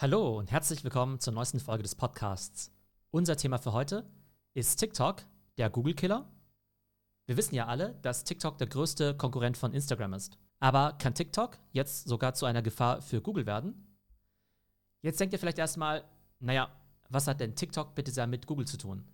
Hallo 0.00 0.38
und 0.38 0.52
herzlich 0.52 0.84
willkommen 0.84 1.18
zur 1.18 1.32
neuesten 1.32 1.58
Folge 1.58 1.82
des 1.82 1.96
Podcasts. 1.96 2.70
Unser 3.10 3.36
Thema 3.36 3.58
für 3.58 3.72
heute 3.72 4.08
ist 4.54 4.76
TikTok, 4.76 5.24
der 5.56 5.70
Google-Killer. 5.70 6.24
Wir 7.26 7.36
wissen 7.36 7.56
ja 7.56 7.66
alle, 7.66 7.94
dass 8.02 8.22
TikTok 8.22 8.58
der 8.58 8.68
größte 8.68 9.16
Konkurrent 9.16 9.58
von 9.58 9.72
Instagram 9.72 10.12
ist. 10.12 10.38
Aber 10.60 10.92
kann 10.98 11.14
TikTok 11.14 11.58
jetzt 11.72 12.06
sogar 12.06 12.34
zu 12.34 12.46
einer 12.46 12.62
Gefahr 12.62 13.02
für 13.02 13.20
Google 13.20 13.44
werden? 13.44 13.98
Jetzt 15.02 15.18
denkt 15.18 15.32
ihr 15.32 15.40
vielleicht 15.40 15.58
erstmal, 15.58 16.04
naja, 16.38 16.70
was 17.08 17.26
hat 17.26 17.40
denn 17.40 17.56
TikTok 17.56 17.96
bitte 17.96 18.12
sehr 18.12 18.28
mit 18.28 18.46
Google 18.46 18.68
zu 18.68 18.76
tun? 18.76 19.04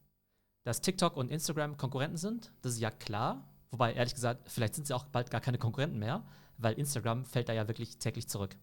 Dass 0.64 0.82
TikTok 0.82 1.16
und 1.16 1.30
Instagram 1.30 1.78
Konkurrenten 1.78 2.18
sind, 2.18 2.52
das 2.60 2.74
ist 2.74 2.80
ja 2.80 2.90
klar. 2.90 3.48
Wobei, 3.70 3.94
ehrlich 3.94 4.14
gesagt, 4.14 4.50
vielleicht 4.50 4.74
sind 4.74 4.86
sie 4.86 4.92
auch 4.92 5.06
bald 5.06 5.30
gar 5.30 5.40
keine 5.40 5.56
Konkurrenten 5.56 5.98
mehr, 5.98 6.26
weil 6.58 6.74
Instagram 6.74 7.24
fällt 7.24 7.48
da 7.48 7.54
ja 7.54 7.68
wirklich 7.68 7.96
täglich 7.96 8.28
zurück. 8.28 8.54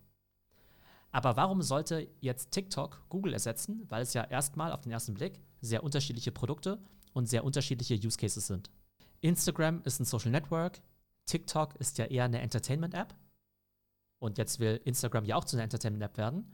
Aber 1.11 1.35
warum 1.35 1.61
sollte 1.61 2.07
jetzt 2.21 2.51
TikTok 2.51 3.05
Google 3.09 3.33
ersetzen? 3.33 3.85
Weil 3.89 4.01
es 4.01 4.13
ja 4.13 4.23
erstmal 4.23 4.71
auf 4.71 4.81
den 4.81 4.91
ersten 4.91 5.13
Blick 5.13 5.41
sehr 5.59 5.83
unterschiedliche 5.83 6.31
Produkte 6.31 6.79
und 7.13 7.27
sehr 7.27 7.43
unterschiedliche 7.43 7.95
Use 7.95 8.17
Cases 8.17 8.45
sind. 8.45 8.69
Instagram 9.19 9.81
ist 9.83 9.99
ein 9.99 10.05
Social 10.05 10.31
Network, 10.31 10.81
TikTok 11.25 11.75
ist 11.75 11.97
ja 11.97 12.05
eher 12.05 12.25
eine 12.25 12.41
Entertainment-App. 12.41 13.13
Und 14.19 14.37
jetzt 14.37 14.59
will 14.59 14.79
Instagram 14.85 15.25
ja 15.25 15.35
auch 15.35 15.45
zu 15.45 15.55
einer 15.55 15.63
Entertainment-App 15.63 16.17
werden. 16.17 16.45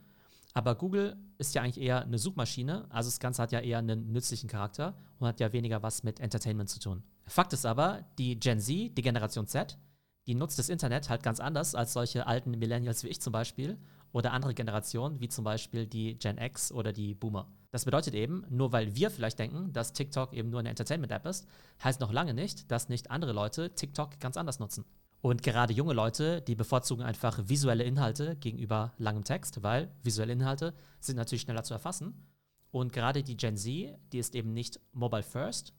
Aber 0.54 0.74
Google 0.74 1.16
ist 1.36 1.54
ja 1.54 1.62
eigentlich 1.62 1.80
eher 1.80 2.02
eine 2.02 2.18
Suchmaschine, 2.18 2.86
also 2.90 3.08
das 3.08 3.20
Ganze 3.20 3.42
hat 3.42 3.52
ja 3.52 3.60
eher 3.60 3.78
einen 3.78 4.12
nützlichen 4.12 4.48
Charakter 4.48 4.96
und 5.18 5.28
hat 5.28 5.40
ja 5.40 5.52
weniger 5.52 5.82
was 5.82 6.02
mit 6.02 6.20
Entertainment 6.20 6.70
zu 6.70 6.80
tun. 6.80 7.04
Fakt 7.26 7.52
ist 7.52 7.66
aber, 7.66 8.04
die 8.18 8.40
Gen 8.40 8.58
Z, 8.58 8.96
die 8.96 9.02
Generation 9.02 9.46
Z, 9.46 9.78
die 10.26 10.34
nutzt 10.34 10.58
das 10.58 10.68
Internet 10.68 11.10
halt 11.10 11.22
ganz 11.22 11.40
anders 11.40 11.74
als 11.74 11.92
solche 11.92 12.26
alten 12.26 12.50
Millennials 12.52 13.04
wie 13.04 13.08
ich 13.08 13.20
zum 13.20 13.32
Beispiel 13.32 13.78
oder 14.12 14.32
andere 14.32 14.54
Generationen, 14.54 15.20
wie 15.20 15.28
zum 15.28 15.44
Beispiel 15.44 15.86
die 15.86 16.18
Gen 16.18 16.38
X 16.38 16.72
oder 16.72 16.92
die 16.92 17.14
Boomer. 17.14 17.50
Das 17.70 17.84
bedeutet 17.84 18.14
eben, 18.14 18.44
nur 18.48 18.72
weil 18.72 18.94
wir 18.96 19.10
vielleicht 19.10 19.38
denken, 19.38 19.72
dass 19.72 19.92
TikTok 19.92 20.32
eben 20.32 20.48
nur 20.48 20.60
eine 20.60 20.70
Entertainment-App 20.70 21.26
ist, 21.26 21.46
heißt 21.84 22.00
noch 22.00 22.12
lange 22.12 22.32
nicht, 22.32 22.70
dass 22.70 22.88
nicht 22.88 23.10
andere 23.10 23.32
Leute 23.32 23.74
TikTok 23.74 24.18
ganz 24.20 24.36
anders 24.36 24.58
nutzen. 24.58 24.84
Und 25.20 25.42
gerade 25.42 25.72
junge 25.72 25.92
Leute, 25.92 26.40
die 26.40 26.54
bevorzugen 26.54 27.04
einfach 27.04 27.38
visuelle 27.48 27.84
Inhalte 27.84 28.36
gegenüber 28.36 28.94
langem 28.98 29.24
Text, 29.24 29.62
weil 29.62 29.92
visuelle 30.02 30.32
Inhalte 30.32 30.74
sind 31.00 31.16
natürlich 31.16 31.42
schneller 31.42 31.64
zu 31.64 31.74
erfassen. 31.74 32.26
Und 32.70 32.92
gerade 32.92 33.22
die 33.22 33.36
Gen 33.36 33.56
Z, 33.56 33.98
die 34.12 34.18
ist 34.18 34.34
eben 34.34 34.52
nicht 34.52 34.80
mobile 34.92 35.22
first, 35.22 35.74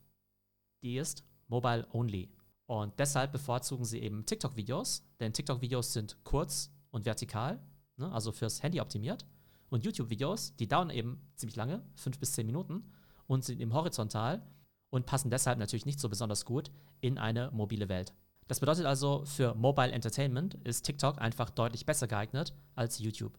die 0.84 0.98
ist 0.98 1.23
mobile 1.48 1.88
only. 1.92 2.30
Und 2.66 3.00
deshalb 3.00 3.31
bevorzugen 3.31 3.86
sie 3.86 4.00
eben 4.00 4.25
TikTok-Videos, 4.25 5.03
denn 5.20 5.34
TikTok-Videos 5.34 5.94
sind 5.94 6.23
kurz 6.23 6.72
und 6.92 7.06
vertikal 7.06 7.59
ne, 8.00 8.11
also 8.11 8.31
fürs 8.31 8.64
Handy 8.64 8.81
optimiert. 8.81 9.25
Und 9.69 9.86
YouTube-Videos, 9.86 10.55
die 10.55 10.67
dauern 10.67 10.89
eben 10.89 11.22
ziemlich 11.36 11.55
lange, 11.55 11.83
fünf 11.95 12.17
bis 12.17 12.33
zehn 12.33 12.47
Minuten, 12.47 12.91
und 13.28 13.45
sind 13.45 13.59
eben 13.61 13.73
horizontal 13.73 14.41
und 14.89 15.06
passen 15.06 15.30
deshalb 15.30 15.59
natürlich 15.59 15.86
nicht 15.86 16.00
so 16.00 16.09
besonders 16.09 16.45
gut 16.45 16.72
in 17.00 17.19
eine 17.19 17.52
mobile 17.52 17.88
Welt. 17.88 18.14
Das 18.47 18.59
bedeutet 18.59 18.88
also, 18.88 19.23
für 19.25 19.53
Mobile 19.53 19.91
Entertainment 19.91 20.56
ist 20.64 20.81
TikTok 20.81 21.22
einfach 21.22 21.52
deutlich 21.52 21.86
besser 21.86 22.08
geeignet 22.08 22.56
als 22.73 22.97
YouTube. 22.97 23.38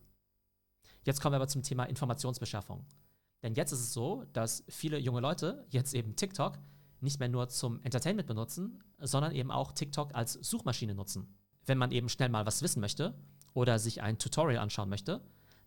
Jetzt 1.02 1.20
kommen 1.20 1.32
wir 1.32 1.38
aber 1.38 1.48
zum 1.48 1.64
Thema 1.64 1.84
Informationsbeschaffung. 1.84 2.86
Denn 3.42 3.54
jetzt 3.54 3.72
ist 3.72 3.80
es 3.80 3.92
so, 3.92 4.24
dass 4.32 4.62
viele 4.68 4.98
junge 4.98 5.20
Leute 5.20 5.66
jetzt 5.70 5.94
eben 5.94 6.14
TikTok 6.14 6.58
nicht 7.00 7.18
mehr 7.18 7.28
nur 7.28 7.48
zum 7.48 7.82
Entertainment 7.82 8.28
benutzen, 8.28 8.84
sondern 8.98 9.32
eben 9.32 9.50
auch 9.50 9.72
TikTok 9.72 10.14
als 10.14 10.34
Suchmaschine 10.34 10.94
nutzen. 10.94 11.34
Wenn 11.66 11.78
man 11.78 11.90
eben 11.90 12.08
schnell 12.08 12.28
mal 12.28 12.46
was 12.46 12.62
wissen 12.62 12.80
möchte, 12.80 13.14
oder 13.54 13.78
sich 13.78 14.02
ein 14.02 14.18
Tutorial 14.18 14.62
anschauen 14.62 14.88
möchte, 14.88 15.20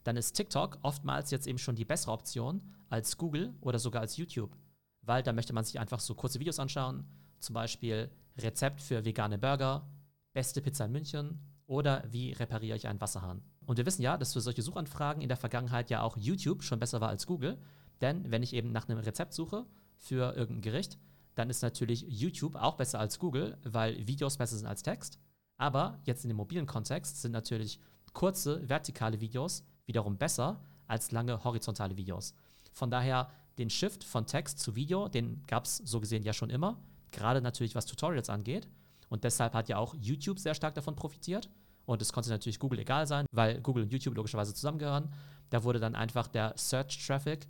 dann 0.03 0.17
ist 0.17 0.33
TikTok 0.33 0.79
oftmals 0.81 1.31
jetzt 1.31 1.47
eben 1.47 1.57
schon 1.57 1.75
die 1.75 1.85
bessere 1.85 2.11
Option 2.11 2.61
als 2.89 3.17
Google 3.17 3.53
oder 3.61 3.79
sogar 3.79 4.01
als 4.01 4.17
YouTube. 4.17 4.55
Weil 5.01 5.23
da 5.23 5.33
möchte 5.33 5.53
man 5.53 5.63
sich 5.63 5.79
einfach 5.79 5.99
so 5.99 6.15
kurze 6.15 6.39
Videos 6.39 6.59
anschauen, 6.59 7.05
zum 7.39 7.53
Beispiel 7.53 8.09
Rezept 8.37 8.81
für 8.81 9.05
vegane 9.05 9.37
Burger, 9.37 9.87
beste 10.33 10.61
Pizza 10.61 10.85
in 10.85 10.91
München 10.91 11.39
oder 11.65 12.03
wie 12.09 12.33
repariere 12.33 12.77
ich 12.77 12.87
einen 12.87 13.01
Wasserhahn. 13.01 13.41
Und 13.65 13.77
wir 13.77 13.85
wissen 13.85 14.01
ja, 14.01 14.17
dass 14.17 14.33
für 14.33 14.41
solche 14.41 14.61
Suchanfragen 14.61 15.21
in 15.21 15.29
der 15.29 15.37
Vergangenheit 15.37 15.89
ja 15.89 16.01
auch 16.01 16.17
YouTube 16.17 16.63
schon 16.63 16.79
besser 16.79 17.01
war 17.01 17.09
als 17.09 17.25
Google, 17.25 17.57
denn 18.01 18.31
wenn 18.31 18.43
ich 18.43 18.53
eben 18.53 18.71
nach 18.71 18.87
einem 18.87 18.99
Rezept 18.99 19.33
suche 19.33 19.65
für 19.97 20.35
irgendein 20.35 20.61
Gericht, 20.61 20.97
dann 21.35 21.49
ist 21.49 21.61
natürlich 21.61 22.05
YouTube 22.07 22.55
auch 22.55 22.75
besser 22.75 22.99
als 22.99 23.19
Google, 23.19 23.57
weil 23.63 24.05
Videos 24.07 24.37
besser 24.37 24.57
sind 24.57 24.67
als 24.67 24.83
Text. 24.83 25.19
Aber 25.57 25.99
jetzt 26.03 26.23
in 26.23 26.29
dem 26.29 26.37
mobilen 26.37 26.65
Kontext 26.65 27.21
sind 27.21 27.31
natürlich 27.31 27.79
kurze 28.13 28.67
vertikale 28.67 29.21
Videos 29.21 29.63
wiederum 29.85 30.17
besser 30.17 30.61
als 30.87 31.11
lange 31.11 31.43
horizontale 31.43 31.97
Videos. 31.97 32.33
Von 32.71 32.89
daher 32.91 33.29
den 33.57 33.69
Shift 33.69 34.03
von 34.03 34.25
Text 34.25 34.59
zu 34.59 34.75
Video, 34.75 35.07
den 35.07 35.43
gab 35.47 35.65
es 35.65 35.77
so 35.77 35.99
gesehen 35.99 36.23
ja 36.23 36.33
schon 36.33 36.49
immer, 36.49 36.81
gerade 37.11 37.41
natürlich 37.41 37.75
was 37.75 37.85
Tutorials 37.85 38.29
angeht. 38.29 38.67
Und 39.09 39.23
deshalb 39.23 39.53
hat 39.53 39.69
ja 39.69 39.77
auch 39.77 39.93
YouTube 39.95 40.39
sehr 40.39 40.55
stark 40.55 40.73
davon 40.73 40.95
profitiert. 40.95 41.49
Und 41.85 42.01
es 42.01 42.11
konnte 42.13 42.29
natürlich 42.29 42.59
Google 42.59 42.79
egal 42.79 43.05
sein, 43.05 43.25
weil 43.31 43.61
Google 43.61 43.83
und 43.83 43.91
YouTube 43.91 44.15
logischerweise 44.15 44.53
zusammengehören. 44.53 45.09
Da 45.49 45.63
wurde 45.63 45.79
dann 45.79 45.95
einfach 45.95 46.27
der 46.27 46.53
Search-Traffic 46.57 47.47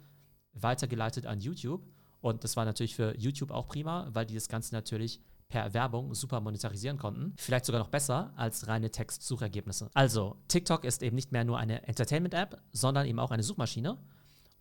weitergeleitet 0.53 1.25
an 1.25 1.40
YouTube. 1.40 1.88
Und 2.19 2.44
das 2.44 2.58
war 2.58 2.66
natürlich 2.66 2.96
für 2.96 3.18
YouTube 3.18 3.52
auch 3.52 3.68
prima, 3.68 4.09
weil 4.12 4.25
die 4.25 4.34
das 4.34 4.50
Ganze 4.50 4.74
natürlich 4.74 5.22
per 5.53 5.72
Werbung 5.75 6.16
super 6.16 6.41
monetarisieren 6.41 6.97
konnten. 6.97 7.36
Vielleicht 7.38 7.66
sogar 7.66 7.80
noch 7.80 7.90
besser 7.90 8.34
als 8.36 8.68
reine 8.68 8.90
Textsuchergebnisse. 8.90 9.91
Also, 9.94 10.36
TikTok 10.47 10.84
ist 10.84 11.03
eben 11.03 11.16
nicht 11.16 11.31
mehr 11.31 11.44
nur 11.44 11.59
eine 11.59 11.88
Entertainment-App, 11.88 12.59
sondern 12.72 13.06
eben 13.06 13.19
auch 13.19 13.30
eine 13.30 13.44
Suchmaschine. 13.44 14.00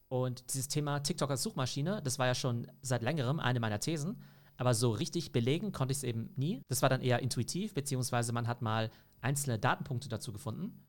Und 0.08 0.52
dieses 0.52 0.68
Thema 0.68 0.98
TikTok 1.00 1.30
als 1.30 1.42
Suchmaschine, 1.44 2.02
das 2.02 2.18
war 2.18 2.26
ja 2.26 2.34
schon 2.34 2.66
seit 2.82 3.00
längerem 3.00 3.40
eine 3.40 3.58
meiner 3.58 3.80
Thesen. 3.80 4.20
Aber 4.58 4.74
so 4.74 4.90
richtig 4.90 5.32
belegen 5.32 5.72
konnte 5.72 5.92
ich 5.92 5.98
es 5.98 6.04
eben 6.04 6.28
nie. 6.36 6.60
Das 6.68 6.82
war 6.82 6.90
dann 6.90 7.00
eher 7.00 7.20
intuitiv, 7.20 7.72
beziehungsweise 7.72 8.34
man 8.34 8.46
hat 8.46 8.60
mal 8.60 8.90
einzelne 9.22 9.58
Datenpunkte 9.58 10.10
dazu 10.10 10.30
gefunden. 10.30 10.84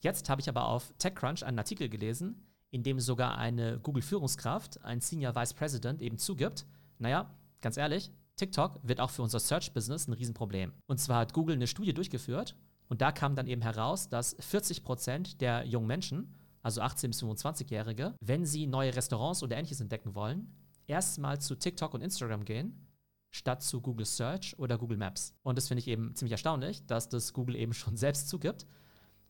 Jetzt 0.00 0.28
habe 0.28 0.40
ich 0.40 0.48
aber 0.48 0.66
auf 0.66 0.92
TechCrunch 0.98 1.44
einen 1.44 1.60
Artikel 1.60 1.88
gelesen, 1.88 2.44
in 2.72 2.82
dem 2.82 2.98
sogar 2.98 3.38
eine 3.38 3.78
Google-Führungskraft, 3.78 4.82
ein 4.84 5.00
Senior 5.00 5.36
Vice 5.36 5.54
President, 5.54 6.02
eben 6.02 6.18
zugibt, 6.18 6.66
naja, 6.98 7.32
ganz 7.60 7.76
ehrlich, 7.76 8.10
TikTok 8.38 8.80
wird 8.82 9.00
auch 9.00 9.10
für 9.10 9.22
unser 9.22 9.40
Search-Business 9.40 10.06
ein 10.06 10.12
Riesenproblem. 10.14 10.72
Und 10.86 10.98
zwar 10.98 11.18
hat 11.18 11.34
Google 11.34 11.56
eine 11.56 11.66
Studie 11.66 11.92
durchgeführt 11.92 12.54
und 12.88 13.00
da 13.00 13.12
kam 13.12 13.34
dann 13.34 13.48
eben 13.48 13.62
heraus, 13.62 14.08
dass 14.08 14.36
40 14.38 14.84
Prozent 14.84 15.40
der 15.40 15.66
jungen 15.66 15.88
Menschen, 15.88 16.34
also 16.62 16.80
18- 16.80 17.08
bis 17.08 17.22
25-Jährige, 17.22 18.14
wenn 18.20 18.46
sie 18.46 18.66
neue 18.66 18.94
Restaurants 18.94 19.42
oder 19.42 19.56
ähnliches 19.56 19.80
entdecken 19.80 20.14
wollen, 20.14 20.54
erstmal 20.86 21.40
zu 21.40 21.56
TikTok 21.56 21.94
und 21.94 22.00
Instagram 22.00 22.44
gehen, 22.44 22.86
statt 23.30 23.62
zu 23.62 23.80
Google 23.80 24.06
Search 24.06 24.58
oder 24.58 24.78
Google 24.78 24.96
Maps. 24.96 25.34
Und 25.42 25.58
das 25.58 25.68
finde 25.68 25.80
ich 25.80 25.88
eben 25.88 26.14
ziemlich 26.14 26.32
erstaunlich, 26.32 26.86
dass 26.86 27.08
das 27.08 27.32
Google 27.32 27.56
eben 27.56 27.74
schon 27.74 27.96
selbst 27.96 28.28
zugibt. 28.28 28.66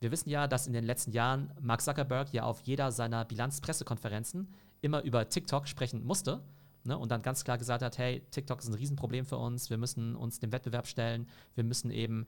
Wir 0.01 0.13
wissen 0.13 0.29
ja, 0.29 0.47
dass 0.47 0.67
in 0.67 0.73
den 0.75 0.85
letzten 0.85 1.11
Jahren 1.13 1.53
Mark 1.61 1.81
Zuckerberg 1.81 2.33
ja 2.33 2.45
auf 2.45 2.61
jeder 2.61 2.93
seiner 2.93 3.25
Bilanzpressekonferenzen 3.25 4.55
immer 4.81 5.03
über 5.03 5.29
TikTok 5.29 5.67
sprechen 5.67 6.05
musste 6.05 6.45
ne, 6.88 6.99
und 6.99 7.12
dann 7.12 7.22
ganz 7.22 7.44
klar 7.44 7.59
gesagt 7.59 7.82
hat, 7.82 7.99
hey, 7.99 8.22
TikTok 8.31 8.60
ist 8.60 8.69
ein 8.69 8.75
Riesenproblem 8.75 9.25
für 9.25 9.37
uns, 9.37 9.71
wir 9.71 9.78
müssen 9.78 10.16
uns 10.16 10.41
dem 10.41 10.50
Wettbewerb 10.50 10.88
stellen, 10.88 11.28
wir 11.54 11.65
müssen 11.65 11.91
eben 11.91 12.26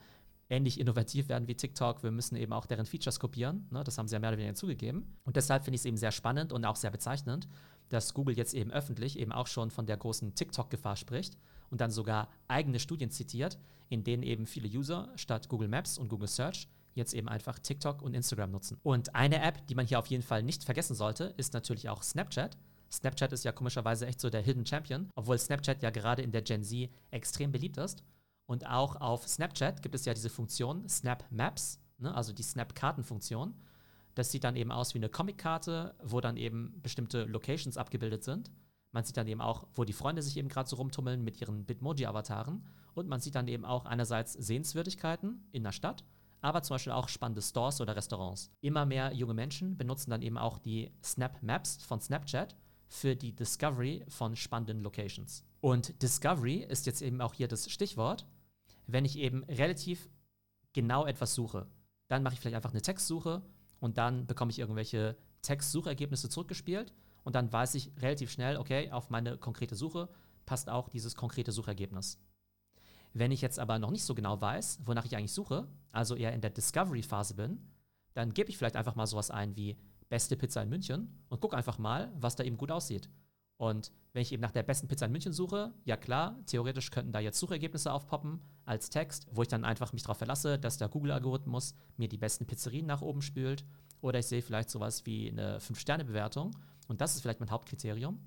ähnlich 0.49 0.79
innovativ 0.79 1.29
werden 1.29 1.49
wie 1.49 1.55
TikTok, 1.55 2.03
wir 2.03 2.11
müssen 2.11 2.37
eben 2.37 2.53
auch 2.53 2.67
deren 2.67 2.87
Features 2.87 3.19
kopieren. 3.19 3.67
Ne, 3.71 3.83
das 3.83 3.99
haben 3.99 4.09
sie 4.09 4.15
ja 4.15 4.21
mehr 4.21 4.31
oder 4.31 4.39
weniger 4.39 4.55
zugegeben. 4.55 5.17
Und 5.25 5.37
deshalb 5.37 5.65
finde 5.65 5.77
ich 5.77 5.81
es 5.81 5.85
eben 5.87 5.97
sehr 5.97 6.13
spannend 6.13 6.53
und 6.53 6.65
auch 6.65 6.77
sehr 6.77 6.91
bezeichnend, 6.91 7.49
dass 7.89 8.15
Google 8.15 8.37
jetzt 8.37 8.55
eben 8.55 8.71
öffentlich 8.71 9.19
eben 9.19 9.33
auch 9.33 9.47
schon 9.47 9.71
von 9.71 9.87
der 9.87 9.97
großen 9.97 10.35
TikTok-Gefahr 10.35 10.97
spricht 10.97 11.37
und 11.71 11.81
dann 11.81 11.91
sogar 11.91 12.29
eigene 12.49 12.79
Studien 12.79 13.11
zitiert, 13.11 13.59
in 13.89 14.05
denen 14.05 14.23
eben 14.23 14.47
viele 14.47 14.69
User 14.69 15.09
statt 15.17 15.49
Google 15.49 15.69
Maps 15.69 15.99
und 15.99 16.09
Google 16.09 16.29
Search 16.29 16.69
jetzt 16.95 17.15
eben 17.15 17.29
einfach 17.29 17.59
TikTok 17.59 18.03
und 18.03 18.15
Instagram 18.15 18.51
nutzen. 18.51 18.79
Und 18.83 19.15
eine 19.15 19.43
App, 19.43 19.67
die 19.69 19.75
man 19.75 19.87
hier 19.87 19.99
auf 19.99 20.07
jeden 20.07 20.23
Fall 20.23 20.43
nicht 20.43 20.65
vergessen 20.65 20.95
sollte, 20.95 21.35
ist 21.37 21.55
natürlich 21.55 21.89
auch 21.89 22.03
Snapchat. 22.03 22.57
Snapchat 22.93 23.33
ist 23.33 23.45
ja 23.45 23.53
komischerweise 23.53 24.07
echt 24.07 24.21
so 24.21 24.31
der 24.31 24.43
Hidden 24.43 24.67
Champion, 24.67 25.11
obwohl 25.15 25.39
Snapchat 25.39 25.83
ja 25.83 25.91
gerade 25.91 26.23
in 26.23 26.33
der 26.33 26.43
Gen 26.43 26.65
Z 26.65 26.91
extrem 27.11 27.53
beliebt 27.53 27.77
ist. 27.77 28.03
Und 28.47 28.67
auch 28.67 28.97
auf 28.97 29.29
Snapchat 29.29 29.81
gibt 29.81 29.95
es 29.95 30.05
ja 30.05 30.15
diese 30.15 30.29
Funktion 30.29 30.89
Snap 30.89 31.25
Maps, 31.31 31.79
ne, 31.99 32.13
also 32.13 32.33
die 32.33 32.43
Snap-Karten-Funktion. 32.43 33.55
Das 34.17 34.33
sieht 34.33 34.43
dann 34.43 34.57
eben 34.57 34.73
aus 34.73 34.93
wie 34.95 34.99
eine 34.99 35.09
Comic-Karte, 35.09 35.95
wo 36.03 36.21
dann 36.21 36.37
eben 36.37 36.75
bestimmte 36.83 37.25
Locations 37.25 37.77
abgebildet 37.77 38.25
sind. 38.25 38.51
Man 38.91 39.05
sieht 39.05 39.17
dann 39.17 39.29
eben 39.29 39.41
auch, 39.41 39.69
wo 39.75 39.85
die 39.85 39.93
Freunde 39.93 40.21
sich 40.21 40.37
eben 40.37 40.49
gerade 40.49 40.69
so 40.69 40.77
rumtummeln 40.77 41.23
mit 41.23 41.41
ihren 41.41 41.65
Bitmoji-Avataren. 41.65 42.67
Und 42.95 43.09
man 43.09 43.21
sieht 43.21 43.37
dann 43.37 43.47
eben 43.47 43.65
auch 43.65 43.85
einerseits 43.85 44.33
Sehenswürdigkeiten 44.33 45.47
in 45.53 45.63
der 45.63 45.71
Stadt, 45.71 46.05
aber 46.41 46.63
zum 46.63 46.75
Beispiel 46.75 46.93
auch 46.93 47.09
spannende 47.09 47.43
Stores 47.43 47.81
oder 47.81 47.95
Restaurants. 47.95 48.51
Immer 48.61 48.85
mehr 48.85 49.13
junge 49.13 49.35
Menschen 49.35 49.77
benutzen 49.77 50.11
dann 50.11 50.23
eben 50.23 50.39
auch 50.39 50.59
die 50.59 50.91
Snap 51.05 51.41
Maps 51.41 51.77
von 51.85 52.01
Snapchat 52.01 52.57
für 52.91 53.15
die 53.15 53.33
Discovery 53.33 54.05
von 54.09 54.35
spannenden 54.35 54.83
Locations. 54.83 55.45
Und 55.61 56.03
Discovery 56.03 56.65
ist 56.69 56.87
jetzt 56.87 57.03
eben 57.03 57.21
auch 57.21 57.35
hier 57.35 57.47
das 57.47 57.71
Stichwort. 57.71 58.27
Wenn 58.89 59.05
ich 59.05 59.17
eben 59.17 59.45
relativ 59.45 60.11
genau 60.73 61.07
etwas 61.07 61.35
suche, 61.35 61.69
dann 62.09 62.25
mache 62.25 62.35
ich 62.35 62.41
vielleicht 62.41 62.57
einfach 62.57 62.73
eine 62.73 62.83
Textsuche 62.83 63.43
und 63.79 63.97
dann 63.97 64.27
bekomme 64.27 64.51
ich 64.51 64.59
irgendwelche 64.59 65.17
Textsuchergebnisse 65.43 66.29
zurückgespielt 66.29 66.93
und 67.23 67.37
dann 67.37 67.53
weiß 67.53 67.77
ich 67.77 67.93
relativ 67.99 68.33
schnell, 68.33 68.57
okay, 68.57 68.91
auf 68.91 69.09
meine 69.09 69.39
konkrete 69.39 69.77
Suche 69.77 70.09
passt 70.45 70.69
auch 70.69 70.89
dieses 70.89 71.15
konkrete 71.15 71.53
Suchergebnis. 71.53 72.19
Wenn 73.13 73.31
ich 73.31 73.41
jetzt 73.41 73.61
aber 73.61 73.79
noch 73.79 73.93
nicht 73.93 74.05
so 74.05 74.17
genau 74.17 74.41
weiß, 74.41 74.81
wonach 74.85 75.05
ich 75.05 75.17
eigentlich 75.17 75.33
suche, 75.33 75.69
also 75.93 76.17
eher 76.17 76.33
in 76.33 76.41
der 76.41 76.51
Discovery-Phase 76.51 77.35
bin, 77.35 77.61
dann 78.15 78.35
gebe 78.35 78.51
ich 78.51 78.59
vielleicht 78.59 78.77
einfach 78.77 78.97
mal 78.97 79.07
sowas 79.07 79.31
ein 79.31 79.55
wie 79.55 79.77
beste 80.11 80.37
Pizza 80.37 80.63
in 80.63 80.69
München 80.69 81.09
und 81.31 81.41
gucke 81.41 81.57
einfach 81.57 81.79
mal, 81.79 82.13
was 82.19 82.37
da 82.37 82.45
eben 82.45 82.59
gut 82.59 82.71
aussieht. 82.71 83.09
Und 83.57 83.93
wenn 84.13 84.23
ich 84.23 84.33
eben 84.33 84.41
nach 84.41 84.53
der 84.53 84.63
besten 84.63 84.89
Pizza 84.89 85.07
in 85.07 85.13
München 85.13 85.33
suche, 85.33 85.73
ja 85.85 85.97
klar, 85.97 86.39
theoretisch 86.47 86.91
könnten 86.91 87.13
da 87.13 87.21
jetzt 87.21 87.39
Suchergebnisse 87.39 87.93
aufpoppen 87.93 88.41
als 88.65 88.91
Text, 88.91 89.29
wo 89.33 89.43
ich 89.43 89.49
dann 89.49 89.65
einfach 89.65 89.93
mich 89.93 90.03
darauf 90.03 90.19
verlasse, 90.19 90.59
dass 90.59 90.79
der 90.79 90.89
Google-Algorithmus 90.89 91.75
mir 91.97 92.09
die 92.09 92.17
besten 92.17 92.47
Pizzerien 92.47 92.87
nach 92.87 93.03
oben 93.03 93.23
spült. 93.23 93.65
Oder 94.01 94.19
ich 94.19 94.27
sehe 94.27 94.43
vielleicht 94.43 94.71
sowas 94.71 95.05
wie 95.05 95.31
eine 95.31 95.59
5-Sterne-Bewertung 95.59 96.57
und 96.89 97.01
das 97.01 97.15
ist 97.15 97.21
vielleicht 97.21 97.41
mein 97.41 97.51
Hauptkriterium. 97.51 98.19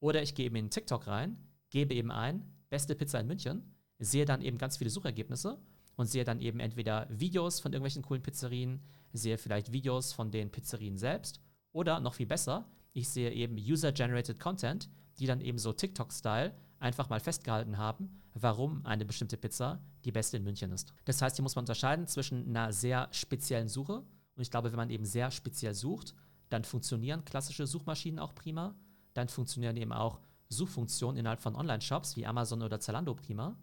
Oder 0.00 0.22
ich 0.22 0.34
gehe 0.34 0.46
eben 0.46 0.56
in 0.56 0.70
TikTok 0.70 1.08
rein, 1.08 1.36
gebe 1.70 1.94
eben 1.94 2.12
ein, 2.12 2.48
beste 2.70 2.94
Pizza 2.94 3.18
in 3.18 3.26
München, 3.26 3.74
sehe 3.98 4.24
dann 4.24 4.42
eben 4.42 4.58
ganz 4.58 4.76
viele 4.76 4.90
Suchergebnisse 4.90 5.58
und 5.96 6.06
sehe 6.06 6.24
dann 6.24 6.40
eben 6.40 6.60
entweder 6.60 7.08
Videos 7.10 7.58
von 7.58 7.72
irgendwelchen 7.72 8.02
coolen 8.02 8.22
Pizzerien, 8.22 8.80
sehe 9.12 9.38
vielleicht 9.38 9.72
Videos 9.72 10.12
von 10.12 10.30
den 10.30 10.50
Pizzerien 10.50 10.96
selbst 10.96 11.40
oder 11.72 12.00
noch 12.00 12.14
viel 12.14 12.26
besser, 12.26 12.68
ich 12.92 13.08
sehe 13.08 13.30
eben 13.30 13.56
User-Generated 13.56 14.40
Content, 14.40 14.88
die 15.18 15.26
dann 15.26 15.40
eben 15.40 15.58
so 15.58 15.72
TikTok-Style 15.72 16.54
einfach 16.78 17.08
mal 17.08 17.20
festgehalten 17.20 17.78
haben, 17.78 18.22
warum 18.34 18.84
eine 18.86 19.04
bestimmte 19.04 19.36
Pizza 19.36 19.80
die 20.04 20.12
beste 20.12 20.36
in 20.36 20.44
München 20.44 20.72
ist. 20.72 20.92
Das 21.04 21.20
heißt, 21.20 21.36
hier 21.36 21.42
muss 21.42 21.56
man 21.56 21.62
unterscheiden 21.62 22.06
zwischen 22.06 22.48
einer 22.48 22.72
sehr 22.72 23.08
speziellen 23.12 23.68
Suche 23.68 24.04
und 24.34 24.42
ich 24.42 24.50
glaube, 24.50 24.70
wenn 24.70 24.76
man 24.76 24.90
eben 24.90 25.04
sehr 25.04 25.30
speziell 25.30 25.74
sucht, 25.74 26.14
dann 26.48 26.64
funktionieren 26.64 27.24
klassische 27.24 27.66
Suchmaschinen 27.66 28.18
auch 28.18 28.34
prima, 28.34 28.74
dann 29.14 29.28
funktionieren 29.28 29.76
eben 29.76 29.92
auch 29.92 30.20
Suchfunktionen 30.48 31.18
innerhalb 31.18 31.40
von 31.40 31.56
Online-Shops 31.56 32.16
wie 32.16 32.26
Amazon 32.26 32.62
oder 32.62 32.80
Zalando 32.80 33.14
prima. 33.14 33.56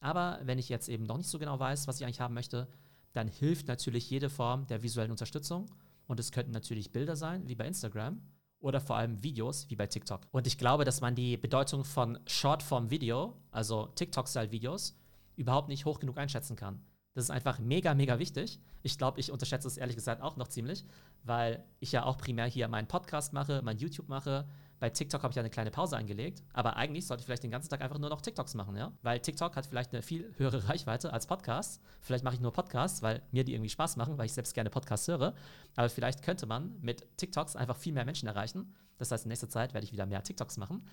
Aber 0.00 0.40
wenn 0.42 0.58
ich 0.58 0.68
jetzt 0.68 0.88
eben 0.88 1.04
noch 1.04 1.16
nicht 1.16 1.30
so 1.30 1.38
genau 1.38 1.58
weiß, 1.58 1.86
was 1.86 1.98
ich 1.98 2.04
eigentlich 2.04 2.20
haben 2.20 2.34
möchte, 2.34 2.68
dann 3.16 3.28
hilft 3.28 3.68
natürlich 3.68 4.10
jede 4.10 4.30
Form 4.30 4.66
der 4.66 4.82
visuellen 4.82 5.10
Unterstützung. 5.10 5.66
Und 6.06 6.20
es 6.20 6.30
könnten 6.30 6.52
natürlich 6.52 6.92
Bilder 6.92 7.16
sein, 7.16 7.48
wie 7.48 7.54
bei 7.54 7.66
Instagram 7.66 8.20
oder 8.60 8.80
vor 8.80 8.96
allem 8.96 9.22
Videos 9.22 9.68
wie 9.70 9.76
bei 9.76 9.86
TikTok. 9.86 10.26
Und 10.30 10.46
ich 10.46 10.58
glaube, 10.58 10.84
dass 10.84 11.00
man 11.00 11.14
die 11.14 11.36
Bedeutung 11.36 11.84
von 11.84 12.18
Shortform-Video, 12.26 13.34
also 13.50 13.86
TikTok-Style-Videos, 13.94 14.96
überhaupt 15.36 15.68
nicht 15.68 15.84
hoch 15.84 15.98
genug 15.98 16.18
einschätzen 16.18 16.56
kann. 16.56 16.80
Das 17.14 17.24
ist 17.24 17.30
einfach 17.30 17.58
mega, 17.58 17.94
mega 17.94 18.18
wichtig. 18.18 18.60
Ich 18.82 18.98
glaube, 18.98 19.20
ich 19.20 19.32
unterschätze 19.32 19.66
es 19.66 19.78
ehrlich 19.78 19.96
gesagt 19.96 20.20
auch 20.20 20.36
noch 20.36 20.48
ziemlich, 20.48 20.84
weil 21.22 21.64
ich 21.80 21.92
ja 21.92 22.04
auch 22.04 22.18
primär 22.18 22.46
hier 22.46 22.68
meinen 22.68 22.88
Podcast 22.88 23.32
mache, 23.32 23.62
mein 23.62 23.78
YouTube 23.78 24.08
mache, 24.08 24.46
bei 24.78 24.90
TikTok 24.90 25.22
habe 25.22 25.32
ich 25.32 25.38
eine 25.38 25.48
kleine 25.48 25.70
Pause 25.70 25.96
eingelegt, 25.96 26.42
aber 26.52 26.76
eigentlich 26.76 27.06
sollte 27.06 27.22
ich 27.22 27.26
vielleicht 27.26 27.42
den 27.42 27.50
ganzen 27.50 27.70
Tag 27.70 27.80
einfach 27.80 27.98
nur 27.98 28.10
noch 28.10 28.20
TikToks 28.20 28.54
machen, 28.54 28.76
ja? 28.76 28.92
Weil 29.02 29.20
TikTok 29.20 29.56
hat 29.56 29.66
vielleicht 29.66 29.92
eine 29.92 30.02
viel 30.02 30.34
höhere 30.36 30.68
Reichweite 30.68 31.12
als 31.12 31.26
Podcasts. 31.26 31.80
Vielleicht 32.00 32.24
mache 32.24 32.34
ich 32.34 32.40
nur 32.40 32.52
Podcasts, 32.52 33.00
weil 33.00 33.22
mir 33.30 33.44
die 33.44 33.54
irgendwie 33.54 33.70
Spaß 33.70 33.96
machen, 33.96 34.18
weil 34.18 34.26
ich 34.26 34.34
selbst 34.34 34.54
gerne 34.54 34.68
Podcasts 34.68 35.08
höre. 35.08 35.34
Aber 35.76 35.88
vielleicht 35.88 36.22
könnte 36.22 36.46
man 36.46 36.78
mit 36.80 37.06
TikToks 37.16 37.56
einfach 37.56 37.76
viel 37.76 37.94
mehr 37.94 38.04
Menschen 38.04 38.28
erreichen. 38.28 38.74
Das 38.98 39.10
heißt, 39.10 39.24
in 39.24 39.30
nächster 39.30 39.48
Zeit 39.48 39.72
werde 39.72 39.86
ich 39.86 39.92
wieder 39.92 40.06
mehr 40.06 40.22
TikToks 40.22 40.58
machen. 40.58 40.86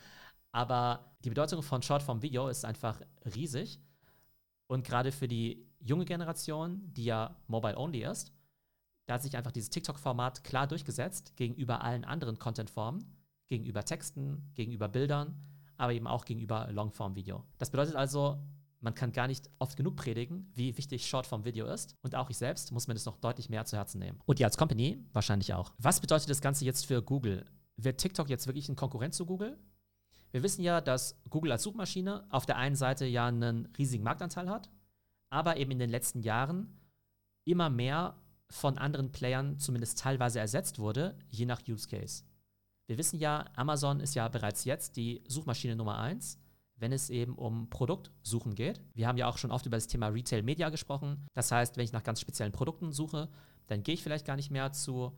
Aber 0.53 1.13
die 1.25 1.29
Bedeutung 1.29 1.61
von 1.61 1.81
Shortform-Video 1.81 2.47
ist 2.47 2.63
einfach 2.63 3.01
riesig. 3.35 3.81
Und 4.67 4.85
gerade 4.85 5.11
für 5.11 5.27
die 5.27 5.67
junge 5.79 6.05
Generation, 6.05 6.81
die 6.93 7.05
ja 7.05 7.35
mobile-only 7.47 8.03
ist, 8.03 8.31
da 9.07 9.15
hat 9.15 9.23
sich 9.23 9.35
einfach 9.35 9.51
dieses 9.51 9.69
TikTok-Format 9.71 10.45
klar 10.45 10.67
durchgesetzt 10.67 11.35
gegenüber 11.35 11.81
allen 11.81 12.05
anderen 12.05 12.39
Content-Formen 12.39 13.22
gegenüber 13.53 13.85
Texten, 13.85 14.49
gegenüber 14.55 14.87
Bildern, 14.87 15.35
aber 15.77 15.93
eben 15.93 16.07
auch 16.07 16.25
gegenüber 16.25 16.71
Longform-Video. 16.71 17.43
Das 17.59 17.69
bedeutet 17.69 17.95
also, 17.95 18.39
man 18.79 18.95
kann 18.95 19.11
gar 19.11 19.27
nicht 19.27 19.47
oft 19.59 19.77
genug 19.77 19.95
predigen, 19.95 20.51
wie 20.55 20.75
wichtig 20.75 21.07
Shortform-Video 21.07 21.67
ist. 21.67 21.95
Und 22.01 22.15
auch 22.15 22.31
ich 22.31 22.37
selbst 22.37 22.71
muss 22.71 22.87
mir 22.87 22.95
das 22.95 23.05
noch 23.05 23.17
deutlich 23.17 23.49
mehr 23.49 23.63
zu 23.65 23.77
Herzen 23.77 23.99
nehmen. 23.99 24.19
Und 24.25 24.39
ihr 24.39 24.47
als 24.47 24.57
Company 24.57 25.05
wahrscheinlich 25.13 25.53
auch. 25.53 25.71
Was 25.77 26.01
bedeutet 26.01 26.29
das 26.29 26.41
Ganze 26.41 26.65
jetzt 26.65 26.87
für 26.87 27.03
Google? 27.03 27.45
Wird 27.77 27.99
TikTok 27.99 28.27
jetzt 28.27 28.47
wirklich 28.47 28.69
ein 28.69 28.75
Konkurrent 28.75 29.13
zu 29.13 29.25
Google? 29.25 29.59
Wir 30.31 30.41
wissen 30.41 30.63
ja, 30.63 30.81
dass 30.81 31.21
Google 31.29 31.51
als 31.51 31.61
Suchmaschine 31.61 32.25
auf 32.31 32.47
der 32.47 32.57
einen 32.57 32.75
Seite 32.75 33.05
ja 33.05 33.27
einen 33.27 33.67
riesigen 33.77 34.03
Marktanteil 34.03 34.49
hat, 34.49 34.71
aber 35.29 35.57
eben 35.57 35.71
in 35.71 35.79
den 35.79 35.91
letzten 35.91 36.21
Jahren 36.21 36.79
immer 37.45 37.69
mehr 37.69 38.15
von 38.49 38.79
anderen 38.79 39.11
Playern 39.11 39.59
zumindest 39.59 39.99
teilweise 39.99 40.39
ersetzt 40.39 40.79
wurde, 40.79 41.17
je 41.29 41.45
nach 41.45 41.61
Use 41.67 41.87
Case. 41.87 42.23
Wir 42.87 42.97
wissen 42.97 43.19
ja, 43.19 43.45
Amazon 43.55 43.99
ist 43.99 44.15
ja 44.15 44.27
bereits 44.27 44.65
jetzt 44.65 44.97
die 44.97 45.23
Suchmaschine 45.27 45.75
Nummer 45.75 45.99
eins, 45.99 46.37
wenn 46.75 46.91
es 46.91 47.09
eben 47.09 47.35
um 47.35 47.69
Produktsuchen 47.69 48.55
geht. 48.55 48.81
Wir 48.93 49.07
haben 49.07 49.17
ja 49.17 49.27
auch 49.27 49.37
schon 49.37 49.51
oft 49.51 49.65
über 49.65 49.77
das 49.77 49.87
Thema 49.87 50.07
Retail 50.07 50.43
Media 50.43 50.69
gesprochen. 50.69 51.25
Das 51.33 51.51
heißt, 51.51 51.77
wenn 51.77 51.85
ich 51.85 51.93
nach 51.93 52.03
ganz 52.03 52.19
speziellen 52.19 52.51
Produkten 52.51 52.91
suche, 52.91 53.29
dann 53.67 53.83
gehe 53.83 53.93
ich 53.93 54.03
vielleicht 54.03 54.25
gar 54.25 54.35
nicht 54.35 54.51
mehr 54.51 54.73
zu 54.73 55.13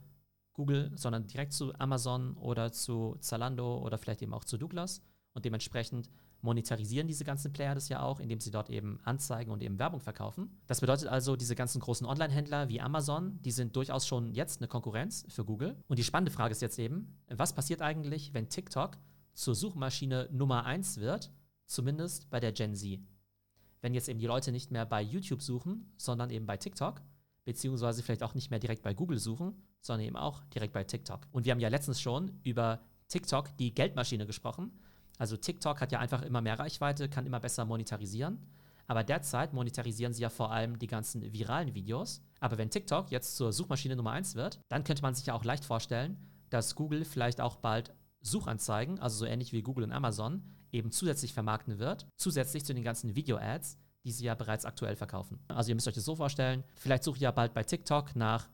Google, 0.53 0.91
sondern 0.95 1.27
direkt 1.27 1.53
zu 1.53 1.73
Amazon 1.79 2.37
oder 2.37 2.71
zu 2.71 3.15
Zalando 3.19 3.79
oder 3.79 3.97
vielleicht 3.97 4.21
eben 4.21 4.33
auch 4.33 4.45
zu 4.45 4.57
Douglas. 4.57 5.01
Und 5.33 5.43
dementsprechend 5.43 6.09
monetarisieren 6.45 7.07
diese 7.07 7.25
ganzen 7.25 7.51
Player 7.51 7.75
das 7.75 7.89
ja 7.89 8.01
auch, 8.01 8.21
indem 8.21 8.39
sie 8.39 8.51
dort 8.51 8.69
eben 8.69 8.99
Anzeigen 9.03 9.51
und 9.51 9.61
eben 9.61 9.77
Werbung 9.77 9.99
verkaufen. 9.99 10.57
Das 10.67 10.79
bedeutet 10.79 11.09
also, 11.09 11.35
diese 11.35 11.55
ganzen 11.55 11.81
großen 11.81 12.07
Online-Händler 12.07 12.69
wie 12.69 12.79
Amazon, 12.79 13.41
die 13.41 13.51
sind 13.51 13.75
durchaus 13.75 14.07
schon 14.07 14.33
jetzt 14.33 14.61
eine 14.61 14.69
Konkurrenz 14.69 15.25
für 15.27 15.43
Google. 15.43 15.75
Und 15.87 15.99
die 15.99 16.03
spannende 16.03 16.31
Frage 16.31 16.53
ist 16.53 16.61
jetzt 16.61 16.79
eben, 16.79 17.17
was 17.27 17.53
passiert 17.53 17.81
eigentlich, 17.81 18.33
wenn 18.33 18.47
TikTok 18.47 18.97
zur 19.33 19.55
Suchmaschine 19.55 20.29
Nummer 20.31 20.65
1 20.65 21.01
wird, 21.01 21.31
zumindest 21.65 22.29
bei 22.29 22.39
der 22.39 22.53
Gen 22.53 22.75
Z? 22.75 22.99
Wenn 23.81 23.93
jetzt 23.93 24.07
eben 24.07 24.19
die 24.19 24.27
Leute 24.27 24.51
nicht 24.53 24.71
mehr 24.71 24.85
bei 24.85 25.01
YouTube 25.01 25.41
suchen, 25.41 25.93
sondern 25.97 26.29
eben 26.29 26.45
bei 26.45 26.55
TikTok, 26.55 27.01
beziehungsweise 27.43 28.01
vielleicht 28.01 28.23
auch 28.23 28.33
nicht 28.33 28.49
mehr 28.49 28.59
direkt 28.59 28.81
bei 28.81 28.93
Google 28.93 29.19
suchen, 29.19 29.61
sondern 29.81 30.07
eben 30.07 30.15
auch 30.15 30.43
direkt 30.45 30.73
bei 30.73 30.83
TikTok. 30.83 31.27
Und 31.31 31.45
wir 31.45 31.51
haben 31.51 31.59
ja 31.59 31.69
letztens 31.69 32.01
schon 32.01 32.39
über 32.43 32.81
TikTok, 33.07 33.55
die 33.57 33.73
Geldmaschine, 33.73 34.25
gesprochen. 34.25 34.71
Also 35.17 35.37
TikTok 35.37 35.81
hat 35.81 35.91
ja 35.91 35.99
einfach 35.99 36.21
immer 36.21 36.41
mehr 36.41 36.59
Reichweite, 36.59 37.09
kann 37.09 37.25
immer 37.25 37.39
besser 37.39 37.65
monetarisieren. 37.65 38.39
Aber 38.87 39.03
derzeit 39.03 39.53
monetarisieren 39.53 40.13
sie 40.13 40.21
ja 40.21 40.29
vor 40.29 40.51
allem 40.51 40.77
die 40.77 40.87
ganzen 40.87 41.33
viralen 41.33 41.73
Videos. 41.73 42.21
Aber 42.39 42.57
wenn 42.57 42.69
TikTok 42.69 43.11
jetzt 43.11 43.35
zur 43.35 43.51
Suchmaschine 43.51 43.95
Nummer 43.95 44.11
1 44.11 44.35
wird, 44.35 44.59
dann 44.69 44.83
könnte 44.83 45.01
man 45.01 45.15
sich 45.15 45.25
ja 45.25 45.33
auch 45.33 45.43
leicht 45.43 45.65
vorstellen, 45.65 46.17
dass 46.49 46.75
Google 46.75 47.05
vielleicht 47.05 47.41
auch 47.41 47.57
bald 47.57 47.93
Suchanzeigen, 48.21 48.99
also 48.99 49.17
so 49.17 49.25
ähnlich 49.25 49.53
wie 49.53 49.61
Google 49.61 49.85
und 49.85 49.91
Amazon, 49.91 50.43
eben 50.71 50.91
zusätzlich 50.91 51.33
vermarkten 51.33 51.79
wird, 51.79 52.07
zusätzlich 52.17 52.65
zu 52.65 52.73
den 52.73 52.83
ganzen 52.83 53.15
Video-Ads, 53.15 53.77
die 54.03 54.11
sie 54.11 54.25
ja 54.25 54.35
bereits 54.35 54.65
aktuell 54.65 54.95
verkaufen. 54.95 55.39
Also 55.47 55.69
ihr 55.69 55.75
müsst 55.75 55.87
euch 55.87 55.95
das 55.95 56.05
so 56.05 56.15
vorstellen, 56.15 56.63
vielleicht 56.75 57.03
suche 57.03 57.17
ich 57.17 57.21
ja 57.21 57.31
bald 57.31 57.53
bei 57.53 57.63
TikTok 57.63 58.15
nach 58.15 58.49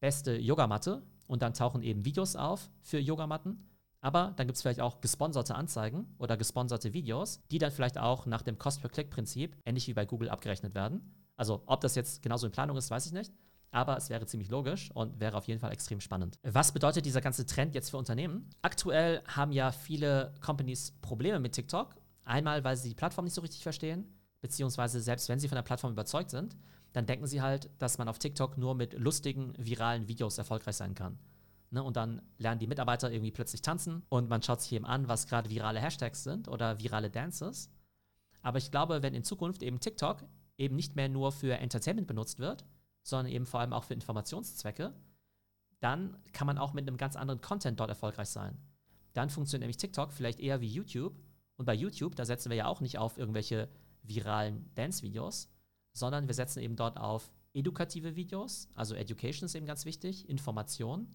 beste 0.00 0.36
Yogamatte 0.36 1.02
und 1.26 1.42
dann 1.42 1.52
tauchen 1.54 1.82
eben 1.82 2.04
Videos 2.04 2.36
auf 2.36 2.70
für 2.80 2.98
Yogamatten 2.98 3.68
aber 4.08 4.32
dann 4.36 4.46
gibt 4.46 4.56
es 4.56 4.62
vielleicht 4.62 4.80
auch 4.80 5.02
gesponserte 5.02 5.54
Anzeigen 5.54 6.06
oder 6.16 6.38
gesponserte 6.38 6.94
Videos, 6.94 7.42
die 7.50 7.58
dann 7.58 7.70
vielleicht 7.70 7.98
auch 7.98 8.24
nach 8.24 8.40
dem 8.40 8.56
Cost-per-Click-Prinzip 8.56 9.54
ähnlich 9.66 9.86
wie 9.86 9.92
bei 9.92 10.06
Google 10.06 10.30
abgerechnet 10.30 10.74
werden. 10.74 11.14
Also 11.36 11.62
ob 11.66 11.82
das 11.82 11.94
jetzt 11.94 12.22
genauso 12.22 12.46
in 12.46 12.52
Planung 12.52 12.78
ist, 12.78 12.90
weiß 12.90 13.04
ich 13.04 13.12
nicht. 13.12 13.34
Aber 13.70 13.98
es 13.98 14.08
wäre 14.08 14.24
ziemlich 14.24 14.48
logisch 14.48 14.90
und 14.92 15.20
wäre 15.20 15.36
auf 15.36 15.46
jeden 15.46 15.60
Fall 15.60 15.72
extrem 15.72 16.00
spannend. 16.00 16.38
Was 16.42 16.72
bedeutet 16.72 17.04
dieser 17.04 17.20
ganze 17.20 17.44
Trend 17.44 17.74
jetzt 17.74 17.90
für 17.90 17.98
Unternehmen? 17.98 18.48
Aktuell 18.62 19.22
haben 19.26 19.52
ja 19.52 19.72
viele 19.72 20.32
Companies 20.40 20.92
Probleme 21.02 21.38
mit 21.38 21.52
TikTok. 21.52 21.94
Einmal, 22.24 22.64
weil 22.64 22.78
sie 22.78 22.88
die 22.88 22.94
Plattform 22.94 23.26
nicht 23.26 23.34
so 23.34 23.42
richtig 23.42 23.62
verstehen, 23.62 24.06
beziehungsweise 24.40 25.02
selbst 25.02 25.28
wenn 25.28 25.38
sie 25.38 25.48
von 25.48 25.56
der 25.56 25.62
Plattform 25.64 25.92
überzeugt 25.92 26.30
sind, 26.30 26.56
dann 26.94 27.04
denken 27.04 27.26
sie 27.26 27.42
halt, 27.42 27.68
dass 27.78 27.98
man 27.98 28.08
auf 28.08 28.18
TikTok 28.18 28.56
nur 28.56 28.74
mit 28.74 28.94
lustigen, 28.94 29.52
viralen 29.58 30.08
Videos 30.08 30.38
erfolgreich 30.38 30.76
sein 30.76 30.94
kann. 30.94 31.18
Ne, 31.70 31.82
und 31.82 31.96
dann 31.96 32.22
lernen 32.38 32.60
die 32.60 32.66
Mitarbeiter 32.66 33.12
irgendwie 33.12 33.30
plötzlich 33.30 33.60
tanzen 33.60 34.02
und 34.08 34.30
man 34.30 34.42
schaut 34.42 34.62
sich 34.62 34.72
eben 34.72 34.86
an, 34.86 35.06
was 35.06 35.26
gerade 35.26 35.50
virale 35.50 35.80
Hashtags 35.80 36.24
sind 36.24 36.48
oder 36.48 36.78
virale 36.78 37.10
Dances. 37.10 37.70
Aber 38.40 38.56
ich 38.56 38.70
glaube, 38.70 39.02
wenn 39.02 39.14
in 39.14 39.22
Zukunft 39.22 39.62
eben 39.62 39.78
TikTok 39.78 40.24
eben 40.56 40.76
nicht 40.76 40.96
mehr 40.96 41.10
nur 41.10 41.30
für 41.30 41.58
Entertainment 41.58 42.06
benutzt 42.06 42.38
wird, 42.38 42.64
sondern 43.02 43.32
eben 43.32 43.44
vor 43.44 43.60
allem 43.60 43.74
auch 43.74 43.84
für 43.84 43.92
Informationszwecke, 43.92 44.94
dann 45.80 46.16
kann 46.32 46.46
man 46.46 46.56
auch 46.56 46.72
mit 46.72 46.88
einem 46.88 46.96
ganz 46.96 47.16
anderen 47.16 47.42
Content 47.42 47.78
dort 47.78 47.90
erfolgreich 47.90 48.28
sein. 48.28 48.56
Dann 49.12 49.28
funktioniert 49.28 49.62
nämlich 49.62 49.76
TikTok 49.76 50.12
vielleicht 50.12 50.40
eher 50.40 50.60
wie 50.60 50.68
YouTube. 50.68 51.20
Und 51.56 51.66
bei 51.66 51.74
YouTube, 51.74 52.16
da 52.16 52.24
setzen 52.24 52.50
wir 52.50 52.56
ja 52.56 52.66
auch 52.66 52.80
nicht 52.80 52.98
auf 52.98 53.18
irgendwelche 53.18 53.68
viralen 54.02 54.70
Dance-Videos, 54.74 55.50
sondern 55.92 56.28
wir 56.28 56.34
setzen 56.34 56.60
eben 56.60 56.76
dort 56.76 56.96
auf 56.98 57.30
edukative 57.52 58.16
Videos. 58.16 58.68
Also 58.74 58.94
Education 58.94 59.46
ist 59.46 59.54
eben 59.54 59.66
ganz 59.66 59.84
wichtig, 59.84 60.28
Information 60.28 61.08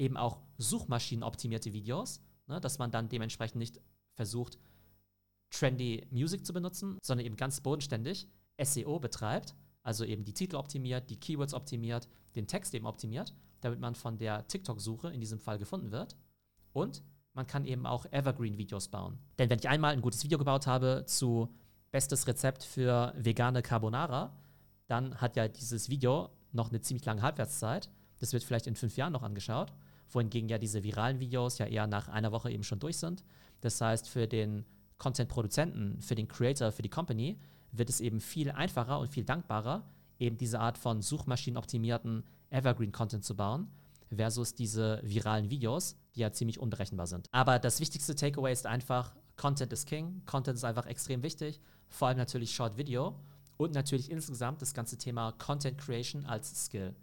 eben 0.00 0.16
auch 0.16 0.40
suchmaschinenoptimierte 0.58 1.72
Videos, 1.72 2.20
ne, 2.46 2.60
dass 2.60 2.78
man 2.78 2.90
dann 2.90 3.08
dementsprechend 3.08 3.58
nicht 3.58 3.80
versucht, 4.14 4.58
trendy 5.50 6.06
Music 6.10 6.44
zu 6.44 6.52
benutzen, 6.52 6.98
sondern 7.02 7.26
eben 7.26 7.36
ganz 7.36 7.60
bodenständig 7.60 8.28
SEO 8.60 8.98
betreibt, 8.98 9.54
also 9.82 10.04
eben 10.04 10.24
die 10.24 10.34
Titel 10.34 10.56
optimiert, 10.56 11.10
die 11.10 11.18
Keywords 11.18 11.54
optimiert, 11.54 12.08
den 12.34 12.46
Text 12.46 12.74
eben 12.74 12.86
optimiert 12.86 13.34
damit 13.60 13.80
man 13.80 13.94
von 13.94 14.18
der 14.18 14.46
TikTok-Suche 14.46 15.08
in 15.08 15.20
diesem 15.20 15.38
Fall 15.38 15.58
gefunden 15.58 15.92
wird. 15.92 16.16
Und 16.72 17.02
man 17.32 17.46
kann 17.46 17.64
eben 17.64 17.86
auch 17.86 18.06
Evergreen-Videos 18.10 18.88
bauen. 18.88 19.18
Denn 19.38 19.50
wenn 19.50 19.58
ich 19.58 19.68
einmal 19.68 19.92
ein 19.92 20.00
gutes 20.00 20.24
Video 20.24 20.38
gebaut 20.38 20.66
habe 20.66 21.04
zu 21.06 21.54
bestes 21.90 22.26
Rezept 22.26 22.64
für 22.64 23.14
vegane 23.16 23.62
Carbonara, 23.62 24.36
dann 24.86 25.14
hat 25.20 25.36
ja 25.36 25.48
dieses 25.48 25.88
Video 25.88 26.30
noch 26.52 26.70
eine 26.70 26.80
ziemlich 26.80 27.04
lange 27.04 27.22
Halbwertszeit. 27.22 27.90
Das 28.18 28.32
wird 28.32 28.44
vielleicht 28.44 28.66
in 28.66 28.74
fünf 28.74 28.96
Jahren 28.96 29.12
noch 29.12 29.22
angeschaut, 29.22 29.72
wohingegen 30.10 30.48
ja 30.48 30.58
diese 30.58 30.82
viralen 30.82 31.20
Videos 31.20 31.58
ja 31.58 31.66
eher 31.66 31.86
nach 31.86 32.08
einer 32.08 32.32
Woche 32.32 32.50
eben 32.50 32.64
schon 32.64 32.78
durch 32.78 32.98
sind. 32.98 33.24
Das 33.60 33.80
heißt, 33.80 34.08
für 34.08 34.26
den 34.26 34.64
Content-Produzenten, 34.98 36.00
für 36.00 36.14
den 36.14 36.28
Creator, 36.28 36.72
für 36.72 36.82
die 36.82 36.88
Company 36.88 37.38
wird 37.72 37.88
es 37.88 38.00
eben 38.00 38.20
viel 38.20 38.50
einfacher 38.50 38.98
und 38.98 39.08
viel 39.08 39.24
dankbarer, 39.24 39.88
eben 40.18 40.36
diese 40.36 40.60
Art 40.60 40.76
von 40.76 41.02
suchmaschinenoptimierten 41.02 42.24
Evergreen-Content 42.50 43.24
zu 43.24 43.36
bauen, 43.36 43.68
versus 44.14 44.54
diese 44.54 45.00
viralen 45.04 45.50
Videos, 45.50 45.96
die 46.14 46.20
ja 46.20 46.32
ziemlich 46.32 46.58
unberechenbar 46.58 47.06
sind. 47.06 47.26
Aber 47.32 47.58
das 47.58 47.80
wichtigste 47.80 48.14
Takeaway 48.14 48.52
ist 48.52 48.66
einfach, 48.66 49.14
Content 49.36 49.72
ist 49.72 49.86
King, 49.86 50.22
Content 50.26 50.56
ist 50.56 50.64
einfach 50.64 50.86
extrem 50.86 51.22
wichtig, 51.22 51.60
vor 51.88 52.08
allem 52.08 52.18
natürlich 52.18 52.54
Short 52.54 52.76
Video 52.76 53.18
und 53.56 53.72
natürlich 53.72 54.10
insgesamt 54.10 54.60
das 54.62 54.74
ganze 54.74 54.98
Thema 54.98 55.32
Content 55.32 55.78
Creation 55.78 56.26
als 56.26 56.64
Skill. 56.66 56.94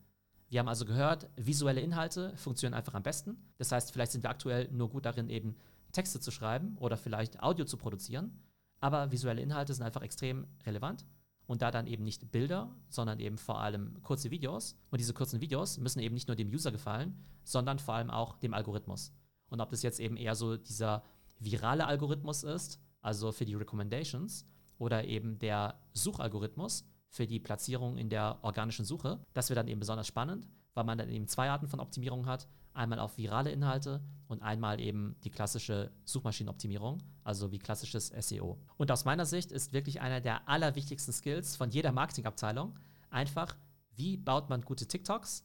Wir 0.50 0.60
haben 0.60 0.70
also 0.70 0.86
gehört, 0.86 1.30
visuelle 1.36 1.82
Inhalte 1.82 2.36
funktionieren 2.38 2.74
einfach 2.74 2.94
am 2.94 3.04
besten. 3.04 3.38
Das 3.58 3.72
heißt, 3.72 3.92
vielleicht 3.92 4.14
sind 4.14 4.24
wir 4.24 4.30
aktuell 4.30 4.70
nur 4.72 4.90
gut 4.90 5.06
darin, 5.06 5.30
eben 5.30 5.56
Texte 5.92 6.20
zu 6.20 6.32
schreiben 6.32 6.78
oder 6.78 6.96
vielleicht 6.96 7.42
Audio 7.42 7.66
zu 7.66 7.78
produzieren. 7.78 8.40
Aber 8.80 9.12
visuelle 9.12 9.42
Inhalte 9.42 9.74
sind 9.74 9.84
einfach 9.84 10.04
extrem 10.04 10.48
relevant 10.66 11.06
und 11.48 11.62
da 11.62 11.72
dann 11.72 11.88
eben 11.88 12.04
nicht 12.04 12.32
Bilder, 12.32 12.70
sondern 12.90 13.20
eben 13.20 13.38
vor 13.38 13.60
allem 13.60 14.02
kurze 14.04 14.32
Videos. 14.32 14.78
Und 14.90 15.00
diese 15.00 15.14
kurzen 15.14 15.42
Videos 15.42 15.80
müssen 15.80 16.00
eben 16.00 16.14
nicht 16.14 16.28
nur 16.28 16.36
dem 16.36 16.50
User 16.50 16.72
gefallen, 16.72 17.18
sondern 17.44 17.80
vor 17.80 17.96
allem 17.96 18.10
auch 18.10 18.38
dem 18.38 18.54
Algorithmus. 18.54 19.14
Und 19.50 19.62
ob 19.62 19.72
das 19.72 19.82
jetzt 19.82 20.00
eben 20.00 20.18
eher 20.18 20.36
so 20.36 20.58
dieser 20.58 21.04
virale 21.40 21.88
Algorithmus 21.88 22.44
ist, 22.44 22.80
also 23.02 23.32
für 23.32 23.46
die 23.46 23.56
Recommendations, 23.56 24.46
oder 24.78 25.06
eben 25.06 25.40
der 25.40 25.80
Suchalgorithmus 25.94 26.86
für 27.10 27.28
die 27.28 27.40
Platzierung 27.40 27.98
in 27.98 28.10
der 28.10 28.40
organischen 28.42 28.86
Suche, 28.86 29.20
das 29.34 29.50
wird 29.50 29.58
dann 29.58 29.68
eben 29.68 29.80
besonders 29.80 30.08
spannend, 30.08 30.48
weil 30.74 30.84
man 30.84 30.98
dann 30.98 31.10
eben 31.10 31.28
zwei 31.28 31.50
Arten 31.50 31.68
von 31.68 31.80
Optimierung 31.80 32.26
hat. 32.26 32.48
Einmal 32.74 33.00
auf 33.00 33.18
virale 33.18 33.52
Inhalte 33.52 34.04
und 34.28 34.44
einmal 34.44 34.80
eben 34.80 35.16
die 35.24 35.32
klassische 35.32 35.92
Suchmaschinenoptimierung, 36.06 37.02
also 37.24 37.52
wie 37.52 37.58
klassisches 37.58 38.10
SEO. 38.10 38.60
Und 38.78 38.92
aus 38.92 39.04
meiner 39.04 39.26
Sicht 39.26 39.52
ist 39.52 39.74
wirklich 39.74 40.00
einer 40.00 40.22
der 40.22 40.48
allerwichtigsten 40.48 41.12
Skills 41.12 41.56
von 41.56 41.72
jeder 41.72 41.92
Marketingabteilung 41.92 42.78
einfach, 43.10 43.56
wie 43.96 44.18
baut 44.18 44.50
man 44.50 44.62
gute 44.62 44.88
TikToks, 44.88 45.44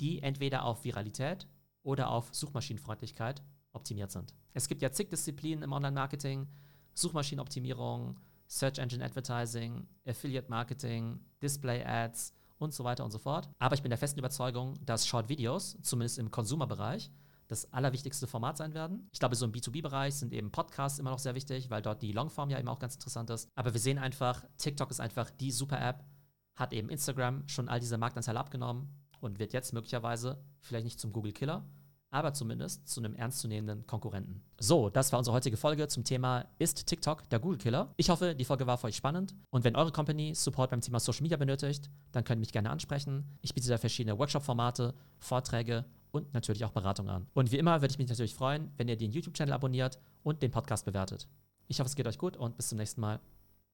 die 0.00 0.22
entweder 0.22 0.64
auf 0.64 0.84
Viralität 0.84 1.48
oder 1.82 2.10
auf 2.10 2.32
Suchmaschinenfreundlichkeit 2.32 3.42
optimiert 3.72 4.12
sind. 4.12 4.34
Es 4.54 4.68
gibt 4.68 4.82
ja 4.82 4.92
zig 4.92 5.08
Disziplinen 5.10 5.64
im 5.64 5.72
Online-Marketing, 5.72 6.46
Suchmaschinenoptimierung, 6.94 8.16
Search 8.48 8.78
Engine 8.78 9.04
Advertising, 9.04 9.86
Affiliate 10.06 10.50
Marketing, 10.50 11.20
Display 11.40 11.84
Ads, 11.84 12.32
und 12.58 12.74
so 12.74 12.84
weiter 12.84 13.04
und 13.04 13.10
so 13.10 13.18
fort. 13.18 13.48
Aber 13.58 13.74
ich 13.74 13.82
bin 13.82 13.90
der 13.90 13.98
festen 13.98 14.18
Überzeugung, 14.18 14.74
dass 14.84 15.06
Short 15.06 15.28
Videos, 15.28 15.78
zumindest 15.82 16.18
im 16.18 16.30
Consumer-Bereich, 16.30 17.10
das 17.46 17.72
allerwichtigste 17.72 18.26
Format 18.26 18.58
sein 18.58 18.74
werden. 18.74 19.08
Ich 19.12 19.20
glaube, 19.20 19.34
so 19.34 19.46
im 19.46 19.52
B2B-Bereich 19.52 20.14
sind 20.14 20.34
eben 20.34 20.50
Podcasts 20.50 20.98
immer 20.98 21.10
noch 21.10 21.18
sehr 21.18 21.34
wichtig, 21.34 21.70
weil 21.70 21.80
dort 21.80 22.02
die 22.02 22.12
Longform 22.12 22.50
ja 22.50 22.58
eben 22.58 22.68
auch 22.68 22.78
ganz 22.78 22.94
interessant 22.94 23.30
ist. 23.30 23.48
Aber 23.54 23.72
wir 23.72 23.80
sehen 23.80 23.98
einfach, 23.98 24.44
TikTok 24.58 24.90
ist 24.90 25.00
einfach 25.00 25.30
die 25.30 25.50
super 25.50 25.80
App, 25.80 26.04
hat 26.56 26.74
eben 26.74 26.90
Instagram 26.90 27.48
schon 27.48 27.68
all 27.68 27.80
diese 27.80 27.96
Marktanteile 27.96 28.38
abgenommen 28.38 28.88
und 29.20 29.38
wird 29.38 29.54
jetzt 29.54 29.72
möglicherweise 29.72 30.44
vielleicht 30.60 30.84
nicht 30.84 31.00
zum 31.00 31.12
Google 31.12 31.32
Killer, 31.32 31.64
aber 32.10 32.32
zumindest 32.32 32.88
zu 32.88 33.00
einem 33.00 33.14
ernstzunehmenden 33.14 33.86
Konkurrenten. 33.86 34.42
So, 34.58 34.90
das 34.90 35.12
war 35.12 35.18
unsere 35.18 35.34
heutige 35.34 35.56
Folge 35.56 35.88
zum 35.88 36.04
Thema 36.04 36.46
Ist 36.58 36.86
TikTok 36.86 37.28
der 37.28 37.38
Google 37.38 37.58
Killer? 37.58 37.92
Ich 37.96 38.10
hoffe, 38.10 38.34
die 38.34 38.44
Folge 38.44 38.66
war 38.66 38.78
für 38.78 38.86
euch 38.86 38.96
spannend 38.96 39.34
und 39.50 39.64
wenn 39.64 39.76
eure 39.76 39.92
Company 39.92 40.34
Support 40.34 40.70
beim 40.70 40.80
Thema 40.80 41.00
Social 41.00 41.22
Media 41.22 41.36
benötigt, 41.36 41.90
dann 42.12 42.24
könnt 42.24 42.38
ihr 42.38 42.40
mich 42.40 42.52
gerne 42.52 42.70
ansprechen. 42.70 43.24
Ich 43.42 43.54
biete 43.54 43.68
da 43.68 43.78
verschiedene 43.78 44.18
Workshop-Formate, 44.18 44.94
Vorträge 45.18 45.84
und 46.10 46.32
natürlich 46.34 46.64
auch 46.64 46.72
Beratung 46.72 47.08
an. 47.08 47.26
Und 47.34 47.52
wie 47.52 47.58
immer 47.58 47.80
würde 47.80 47.92
ich 47.92 47.98
mich 47.98 48.08
natürlich 48.08 48.34
freuen, 48.34 48.70
wenn 48.76 48.88
ihr 48.88 48.96
den 48.96 49.12
YouTube-Channel 49.12 49.52
abonniert 49.52 49.98
und 50.22 50.42
den 50.42 50.50
Podcast 50.50 50.84
bewertet. 50.84 51.28
Ich 51.66 51.80
hoffe, 51.80 51.88
es 51.88 51.96
geht 51.96 52.06
euch 52.06 52.18
gut 52.18 52.36
und 52.36 52.56
bis 52.56 52.68
zum 52.68 52.78
nächsten 52.78 53.00
Mal. 53.00 53.20